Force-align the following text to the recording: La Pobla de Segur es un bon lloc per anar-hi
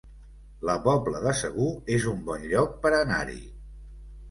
La 0.69 0.77
Pobla 0.87 1.21
de 1.25 1.35
Segur 1.41 1.69
es 1.97 2.09
un 2.15 2.25
bon 2.31 2.49
lloc 2.55 2.75
per 2.87 2.95
anar-hi 3.03 3.39